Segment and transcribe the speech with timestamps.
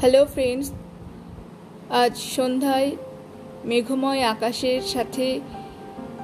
[0.00, 0.72] Hello friends
[1.90, 2.96] আজ সন্ধ্যায়
[3.64, 5.40] মেঘময় আকাশের সাথে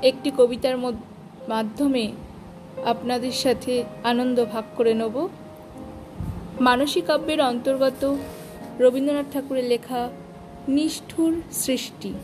[0.03, 2.13] একটি কবিতার মধ্য- মাধ্যমে
[2.85, 5.29] আপনাদের সাথে আনন্দ ভাগ করে নেব।
[6.61, 8.17] মানসিক কাব্যের অন্তর্গত
[8.81, 10.09] রবীন্দ্রনাথ ঠাকুরের লেখা
[10.69, 12.15] নিষ্ঠুর সৃষ্টি।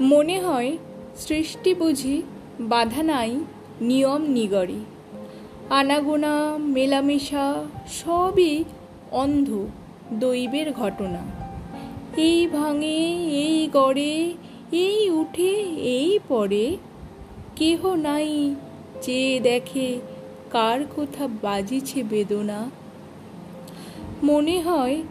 [0.00, 0.76] মনে হয়
[1.16, 2.22] সৃষ্টি বুঝি
[2.60, 3.40] বাধা নাই,
[3.80, 4.78] নিয়ম নিগড়ে।
[5.70, 8.64] আনাগোনা, মেলামেশা, সবই
[9.12, 9.66] অন্ধ
[10.12, 11.18] দৈবের ঘটনা।
[12.16, 14.32] এই ভাঙে, এই গড়ে,
[14.72, 15.50] এই উঠে,
[15.82, 16.76] এই পড়ে।
[17.56, 18.54] কেহ নাই
[19.02, 20.00] যে দেখে
[20.50, 22.70] কার কোথা বাজিছে বেদনা।
[24.22, 25.02] মনে হয়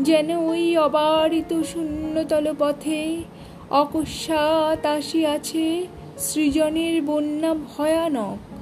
[0.00, 3.22] যেন ওই অবারিত শূন্যতল পথে
[3.70, 5.86] অকস্মাৎ আসিয়াছে
[6.18, 8.55] সৃজনের বন্যা ভয়ানক।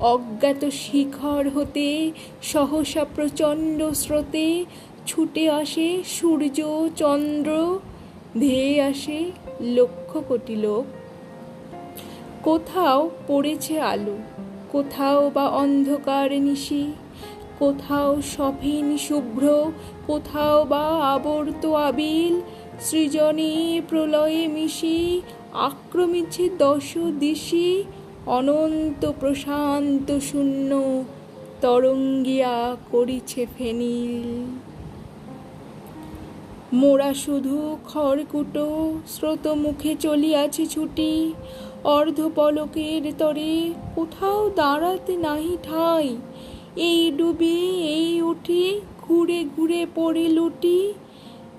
[0.00, 2.10] অজ্ঞাত শিখর হতে,
[2.42, 4.64] সহসা প্রচণ্ড স্রোতে
[5.06, 7.78] ছুটে আসে সূর্য, চন্দ্র,
[8.40, 9.30] ধেয়ে আসে
[9.60, 10.84] লক্ষ কোটি লোক।
[12.42, 14.18] কোথাও পড়েছে আলো,
[14.72, 16.92] কোথাও বা অন্ধকার নিশি,
[17.58, 19.70] কোথাও সফিন শুভ্র,
[20.06, 22.40] কোথাও বা আবর্ত আবিল,
[22.80, 25.20] সৃজনে প্রলয়ে মিশি,
[25.52, 27.84] আক্রমিছে দশ দিশি
[28.26, 30.70] অনন্ত প্রশান্ত শূন্য
[31.60, 34.44] তরঙ্গিয়া করিছে ফেনিল।
[36.72, 41.32] মোরা শুধু খড়কুটো স্রোত মুখে চলিয়াছে ছুটি,
[41.84, 46.16] অর্ধ পলকের তরে কোথাও দাঁড়াতে নাহি ঠাই।
[46.76, 47.58] এই ডুবে,
[47.96, 50.92] এই উঠি, ঘুরে ঘুরে পড়ে লুটি।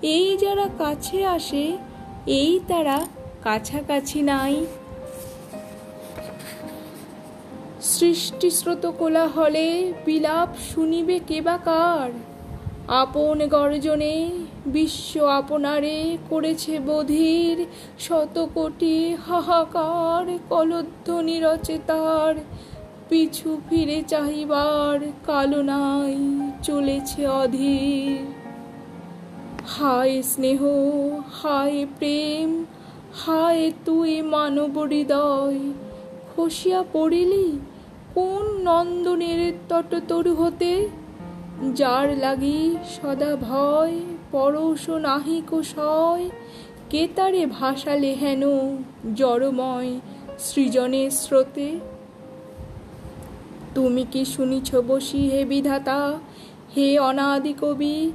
[0.02, 1.76] এই যারা কাছে আসে,
[2.26, 3.06] এই তারা
[3.42, 4.66] কাছাকাছি নাই।
[7.98, 12.10] সৃষ্টিস্রোত কোলাহলে বিলাপ শুনিবে কে বা কার?
[12.88, 14.30] আপন গর্জনে
[14.66, 17.66] বিশ্ব আপনারে করেছে বধির
[17.98, 22.34] শত কোটি হাহাকার কলধ্বনি রচে তার।
[23.08, 26.16] পিছু ফিরে চাহিবার কালো নাই
[26.62, 28.24] চলেছে অধীর।
[29.66, 30.64] হায় স্নেহ,
[31.42, 32.64] হায় প্রেম,
[33.24, 35.58] হায় তুই মানব হৃদয়,
[36.36, 37.58] খসিয়া পড়িলি
[38.18, 40.88] কোন নন্দনের তটতরু হতে?
[41.74, 44.00] যার লাগি সদা ভয়,
[44.32, 46.30] পরশ নাহিক সয়
[46.90, 48.42] কেতারে ভাসালে হেন
[49.14, 50.00] জড়ময়
[50.38, 51.78] সৃজনের স্রোতে?
[53.74, 56.18] তুমি কি শুনিছ বসি হে বিধাতা?
[56.76, 58.12] হে অনাদি কবি,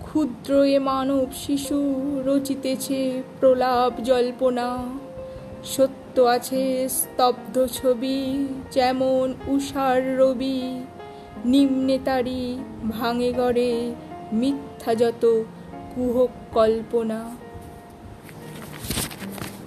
[0.00, 1.94] ক্ষুদ্র এ মানব শিশু
[2.26, 4.78] রচিতেছে প্রলাপ জল্পনা।
[5.64, 10.60] সত্য আছে স্তব্ধ ছবি, যেমন উষার রবি।
[11.44, 12.58] নিম্নে তারি
[12.90, 13.92] ভাঙে গড়ে
[14.32, 15.24] মিথ্যা যত
[15.94, 17.20] কুহক কল্পনা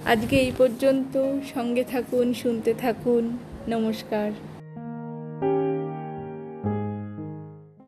[0.06, 1.14] আজকে এই পর্যন্ত
[1.54, 3.24] সঙ্গে থাকুন, শুনতে থাকুন।
[3.68, 4.30] নমস্কার।